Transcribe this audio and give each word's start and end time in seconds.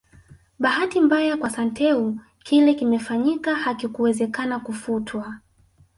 Bahati 0.59 1.01
mbaya 1.01 1.37
kwa 1.37 1.49
Santeu 1.49 2.15
kile 2.43 2.73
kimefanyika 2.73 3.55
hakikuwezekana 3.55 4.59
kufutwa 4.59 5.33